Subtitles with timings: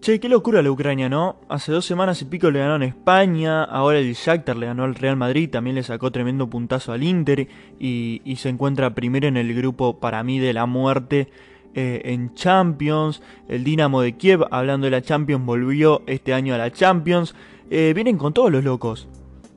[0.00, 1.36] Che, qué locura la Ucrania, ¿no?
[1.50, 4.94] Hace dos semanas y pico le ganó en España, ahora el Shakhtar le ganó al
[4.94, 7.46] Real Madrid, también le sacó tremendo puntazo al Inter
[7.78, 11.28] y, se encuentra primero en el grupo para mí de la muerte
[11.74, 13.20] eh, en Champions.
[13.46, 17.34] El Dinamo de Kiev, hablando de la Champions, volvió este año a la Champions.
[17.70, 19.06] Eh, vienen con todos los locos.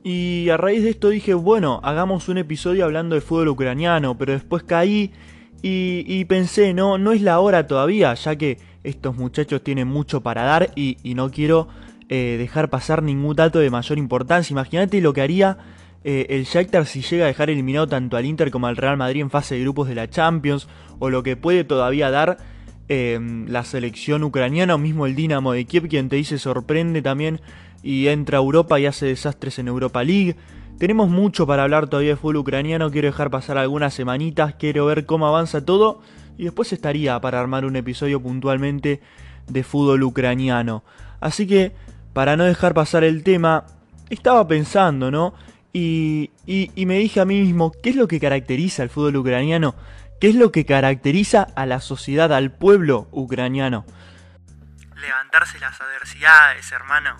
[0.02, 4.34] Y a raíz de esto dije, bueno, hagamos un episodio hablando de fútbol ucraniano, pero
[4.34, 5.10] después caí
[5.62, 10.42] y, pensé, no, no es la hora todavía, ya que estos muchachos tienen mucho para
[10.42, 11.68] dar y, no quiero
[12.08, 14.52] eh, dejar pasar ningún dato de mayor importancia.
[14.52, 15.58] Imagínate lo que haría
[16.04, 19.22] eh, el Shakhtar si llega a dejar eliminado tanto al Inter como al Real Madrid
[19.22, 22.36] en fase de grupos de la Champions, o lo que puede todavía dar
[22.90, 27.40] eh, la selección ucraniana o mismo el Dinamo de Kiev, quien te dice sorprende también
[27.82, 30.36] y entra a Europa y hace desastres en Europa League.
[30.78, 35.06] Tenemos mucho para hablar todavía de fútbol ucraniano, quiero dejar pasar algunas semanitas, quiero ver
[35.06, 36.02] cómo avanza todo
[36.36, 39.00] y después estaría para armar un episodio puntualmente
[39.46, 40.84] de fútbol ucraniano.
[41.20, 41.72] Así que,
[42.12, 43.66] para no dejar pasar el tema,
[44.10, 45.34] estaba pensando, ¿no?
[45.72, 49.74] Y, y, me dije a mí mismo, ¿qué es lo que caracteriza al fútbol ucraniano?
[50.20, 53.84] ¿Qué es lo que caracteriza a la sociedad, al pueblo ucraniano?
[54.94, 57.16] Levantarse las adversidades, hermano.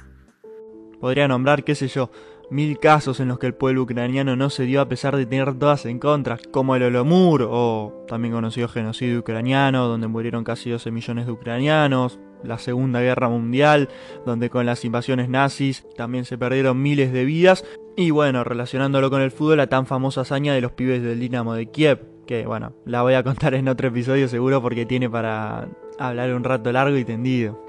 [1.01, 2.13] Podría nombrar, qué sé yo,
[2.55, 5.59] mil casos en los que el pueblo ucraniano no se dio a pesar de tener
[5.59, 10.93] todas en contra, como el Olomur, o también conocido genocidio ucraniano, donde murieron casi 12
[10.93, 13.89] millones de ucranianos, la Segunda Guerra Mundial,
[14.25, 17.65] donde con las invasiones nazis también se perdieron miles de vidas,
[17.97, 21.55] y bueno, relacionándolo con el fútbol, la tan famosa hazaña de los pibes del Dinamo
[21.55, 25.69] de Kiev, que bueno, la voy a contar en otro episodio seguro porque tiene para
[25.99, 27.61] hablar un rato largo y tendido.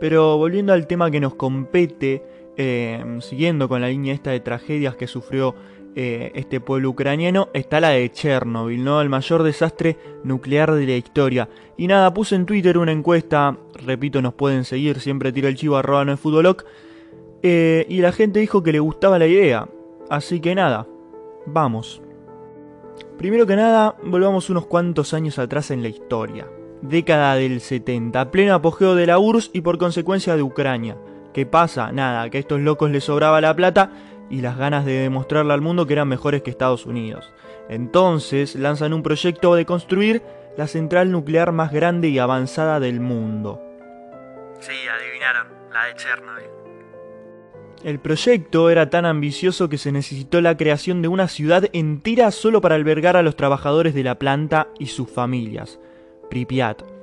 [0.00, 4.94] Pero volviendo al tema que nos compete, Em, siguiendo con la línea esta de tragedias
[4.94, 5.56] que sufrió
[5.96, 9.00] eh, este pueblo ucraniano, está la de Chernobyl, ¿no?
[9.00, 11.48] El mayor desastre nuclear de la historia.
[11.76, 15.76] Y nada, puse en Twitter una encuesta, repito, nos pueden seguir, siempre tiro el chivo
[15.76, 16.20] arroba no es
[17.42, 19.68] eh, y la gente dijo que le gustaba la idea.
[20.08, 20.86] Así que nada,
[21.46, 22.02] vamos.
[23.18, 26.48] Primero que nada, volvamos unos cuantos años atrás en la historia.
[26.82, 30.96] Década del 70, pleno apogeo de la URSS y por consecuencia de Ucrania.
[31.34, 31.90] ¿Qué pasa?
[31.90, 33.90] Nada, que a estos locos les sobraba la plata
[34.30, 37.32] y las ganas de demostrarle al mundo que eran mejores que Estados Unidos.
[37.68, 40.22] Entonces lanzan un proyecto de construir
[40.56, 43.60] la central nuclear más grande y avanzada del mundo.
[44.60, 46.44] Sí, adivinaron, la de Chernobyl.
[47.82, 52.60] El proyecto era tan ambicioso que se necesitó la creación de una ciudad entera solo
[52.60, 55.80] para albergar a los trabajadores de la planta y sus familias.
[56.30, 56.93] Pripyat,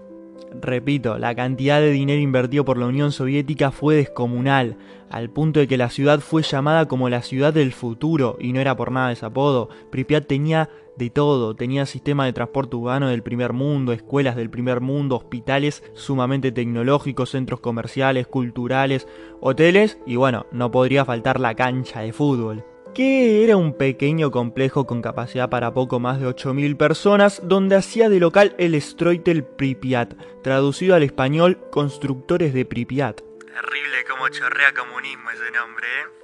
[0.60, 4.78] Repito, la cantidad de dinero invertido por la Unión Soviética fue descomunal,
[5.10, 8.60] al punto de que la ciudad fue llamada como la ciudad del futuro, y no
[8.60, 9.70] era por nada ese apodo.
[9.92, 14.82] Pripyat tenía de todo, tenía sistema de transporte urbano del primer mundo, escuelas del primer
[14.82, 19.08] mundo, hospitales sumamente tecnológicos, centros comerciales, culturales,
[19.40, 24.86] hoteles, y bueno, no podría faltar la cancha de fútbol que era un pequeño complejo
[24.86, 30.14] con capacidad para poco más de 8.000 personas, donde hacía de local el Stroitel Pripyat,
[30.44, 33.22] traducido al español Constructores de Pripyat.
[33.22, 36.21] Terrible como chorrea comunismo ese nombre, ¿eh?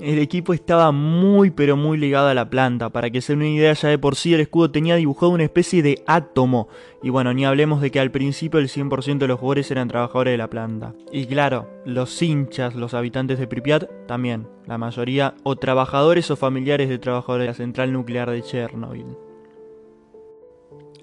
[0.00, 3.48] El equipo estaba muy pero muy ligado a la planta, para que se den una
[3.48, 6.68] idea ya de por sí el escudo tenía dibujado una especie de átomo,
[7.02, 10.32] y bueno, ni hablemos de que al principio el 100% de los jugadores eran trabajadores
[10.32, 10.94] de la planta.
[11.10, 16.88] Y claro, los hinchas, los habitantes de Pripyat, también, la mayoría, o trabajadores o familiares
[16.88, 19.25] de trabajadores de la central nuclear de Chernobyl.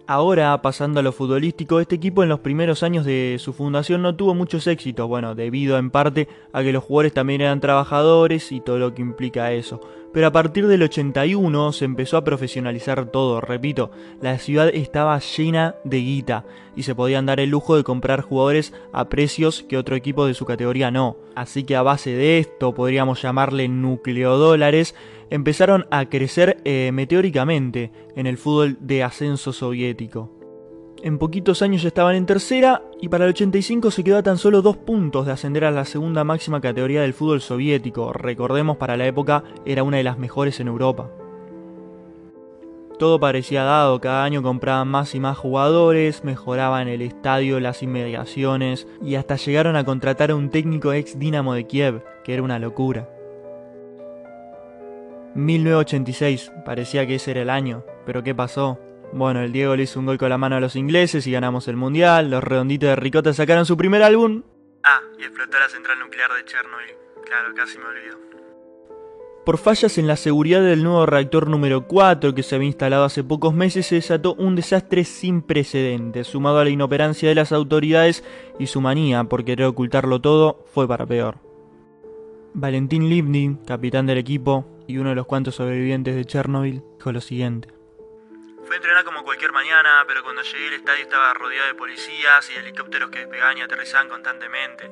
[0.05, 4.13] Ahora, pasando a lo futbolístico, este equipo en los primeros años de su fundación no
[4.13, 8.59] tuvo muchos éxitos, bueno, debido en parte a que los jugadores también eran trabajadores y
[8.59, 9.79] todo lo que implica eso.
[10.11, 15.75] Pero a partir del 81 se empezó a profesionalizar todo, repito, la ciudad estaba llena
[15.85, 19.95] de guita y se podían dar el lujo de comprar jugadores a precios que otro
[19.95, 21.15] equipo de su categoría no.
[21.33, 24.95] Así que a base de esto, podríamos llamarle nucleodólares,
[25.33, 30.29] empezaron a crecer eh, meteóricamente en el fútbol de ascenso soviético.
[31.01, 34.61] En poquitos años estaban en tercera y para el 85 se quedó a tan solo
[34.61, 38.13] dos puntos de ascender a la segunda máxima categoría del fútbol soviético.
[38.13, 41.09] Recordemos, para la época era una de las mejores en Europa.
[42.99, 48.87] Todo parecía dado, cada año compraban más y más jugadores, mejoraban el estadio, las inmediaciones
[49.01, 52.59] y hasta llegaron a contratar a un técnico ex Dinamo de Kiev, que era una
[52.59, 53.09] locura.
[55.35, 58.79] 1986, parecía que ese era el año, pero ¿qué pasó?
[59.11, 61.67] Bueno, el Diego le hizo un gol con la mano a los ingleses y ganamos
[61.67, 64.43] el mundial, los redonditos de Ricota sacaron su primer álbum.
[64.83, 66.95] Ah, y explotó la central nuclear de Chernobyl,
[67.25, 68.17] claro, casi me olvido.
[69.45, 73.23] Por fallas en la seguridad del nuevo reactor número 4 que se había instalado hace
[73.23, 78.23] pocos meses se desató un desastre sin precedentes, sumado a la inoperancia de las autoridades
[78.57, 81.39] y su manía por querer ocultarlo todo, fue para peor.
[82.53, 87.21] Valentín Lipnin, capitán del equipo y uno de los cuantos sobrevivientes de Chernobyl, dijo lo
[87.21, 87.69] siguiente.
[88.65, 92.49] Fui a entrenar como cualquier mañana, pero cuando llegué al estadio estaba rodeado de policías
[92.49, 94.89] y helicópteros que despegaban y aterrizaban constantemente.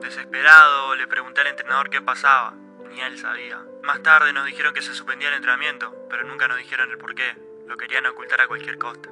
[0.00, 2.54] Desesperado, le pregunté al entrenador qué pasaba.
[2.90, 3.60] Ni él sabía.
[3.82, 7.14] Más tarde nos dijeron que se suspendía el entrenamiento, pero nunca nos dijeron el por
[7.14, 7.34] qué.
[7.66, 9.10] Lo querían ocultar a cualquier costa.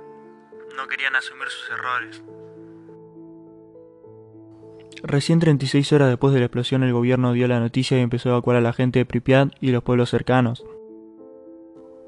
[0.76, 2.22] No querían asumir sus errores.
[5.04, 8.32] Recién 36 horas después de la explosión el gobierno dio la noticia y empezó a
[8.32, 10.64] evacuar a la gente de Pripyat y los pueblos cercanos.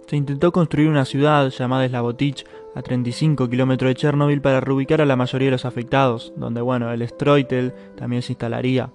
[0.06, 2.44] Se intentó construir una ciudad llamada Slavotich
[2.76, 6.92] a 35 kilómetros de Chernobyl para reubicar a la mayoría de los afectados, donde bueno,
[6.92, 8.92] el Stroitel también se instalaría.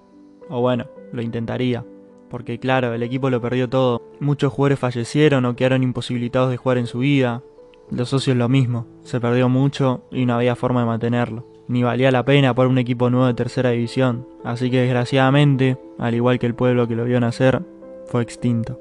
[0.48, 1.84] O bueno, lo intentaría.
[2.30, 4.02] Porque claro, el equipo lo perdió todo.
[4.18, 7.42] Muchos jugadores fallecieron o quedaron imposibilitados de jugar en su vida.
[7.90, 8.86] Los socios lo mismo.
[9.02, 11.44] Se perdió mucho y no había forma de mantenerlo.
[11.70, 14.26] Ni valía la pena por un equipo nuevo de tercera división.
[14.44, 17.62] Así que desgraciadamente, al igual que el pueblo que lo vio nacer,
[18.06, 18.78] fue extinto.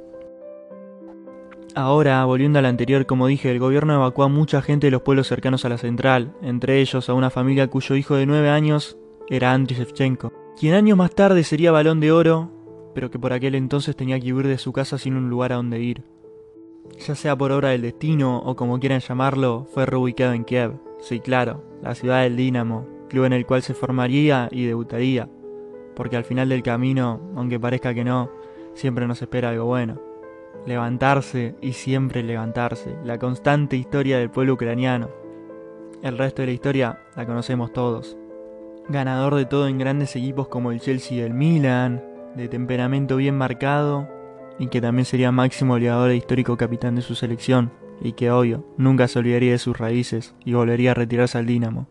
[1.76, 5.28] Ahora, volviendo al anterior, como dije, el gobierno evacuó a mucha gente de los pueblos
[5.28, 8.98] cercanos a la central, entre ellos a una familia cuyo hijo de 9 años
[9.30, 12.60] era Andriy Shevchenko, quien años más tarde sería balón de oro
[12.94, 15.56] pero que por aquel entonces tenía que huir de su casa sin un lugar a
[15.56, 16.04] donde ir.
[16.98, 20.74] Ya sea por obra del destino o como quieran llamarlo, fue reubicado en Kiev.
[21.00, 25.30] Sí, claro, la ciudad del Dinamo, club en el cual se formaría y debutaría.
[25.96, 28.30] Porque al final del camino, aunque parezca que no,
[28.74, 30.02] siempre nos espera algo bueno.
[30.66, 35.10] Levantarse y siempre levantarse, la constante historia del pueblo ucraniano.
[36.02, 38.18] El resto de la historia la conocemos todos.
[38.90, 42.04] Ganador de todo en grandes equipos como el Chelsea y el Milan,
[42.36, 44.19] de temperamento bien marcado
[44.60, 47.72] y que también sería máximo goleador e histórico capitán de su selección
[48.02, 51.88] y que obvio nunca se olvidaría de sus raíces y volvería a retirarse al Dinamo.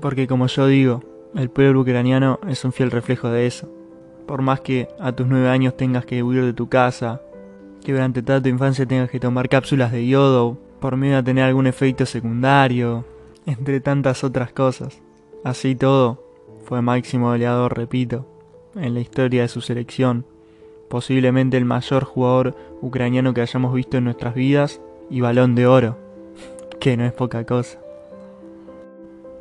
[0.00, 1.02] Porque como yo digo,
[1.34, 3.72] el pueblo ucraniano es un fiel reflejo de eso.
[4.26, 7.22] Por más que a tus nueve años tengas que huir de tu casa,
[7.84, 11.44] que durante toda tu infancia tengas que tomar cápsulas de yodo por miedo a tener
[11.44, 13.04] algún efecto secundario,
[13.46, 15.00] entre tantas otras cosas.
[15.44, 16.24] Así todo,
[16.64, 18.26] fue máximo goleador, repito,
[18.74, 20.24] en la historia de su selección,
[20.92, 24.78] posiblemente el mayor jugador ucraniano que hayamos visto en nuestras vidas
[25.08, 25.96] y balón de oro,
[26.80, 27.78] que no es poca cosa.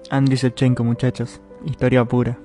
[0.10, 2.38] Andy Shevchenko, muchachos, historia pura.